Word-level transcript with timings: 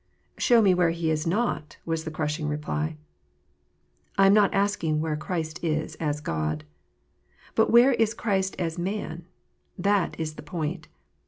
"Show 0.39 0.63
me 0.63 0.73
where 0.73 0.89
He 0.89 1.11
is 1.11 1.27
not," 1.27 1.77
was 1.85 2.05
the 2.05 2.09
crushing 2.09 2.47
reply. 2.47 2.97
I 4.17 4.25
am 4.25 4.33
not 4.33 4.51
asking 4.51 4.99
where 4.99 5.15
Christ 5.15 5.63
is 5.63 5.93
as 5.99 6.21
God. 6.21 6.63
But 7.53 7.69
where 7.69 7.91
is 7.93 8.15
Christ, 8.15 8.55
as 8.57 8.79
Man? 8.79 9.27
That 9.77 10.19
is 10.19 10.33
the 10.37 10.41
point. 10.41 10.87